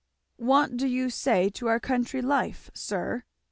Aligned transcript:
"What 0.37 0.77
do 0.77 0.87
you 0.87 1.11
say 1.11 1.49
to 1.49 1.67
our 1.67 1.79
country 1.79 2.23
life, 2.23 2.71
sir?" 2.73 3.21